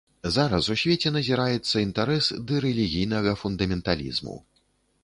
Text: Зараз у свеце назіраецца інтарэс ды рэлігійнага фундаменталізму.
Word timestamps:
Зараз 0.35 0.69
у 0.75 0.77
свеце 0.83 1.11
назіраецца 1.17 1.83
інтарэс 1.87 2.31
ды 2.49 2.63
рэлігійнага 2.67 3.39
фундаменталізму. 3.45 4.35